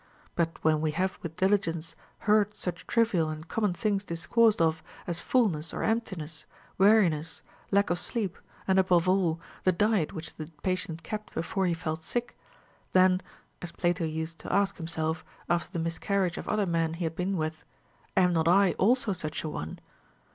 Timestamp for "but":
0.33-0.57